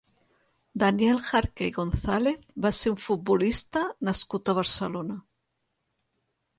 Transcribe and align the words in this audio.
Daniel 0.83 1.19
Jarque 1.27 1.67
i 1.67 1.75
González 1.75 2.41
va 2.67 2.73
ser 2.79 2.95
un 2.97 2.99
futbolista 3.05 3.87
nascut 4.11 4.49
a 4.57 4.61
Barcelona. 4.65 5.23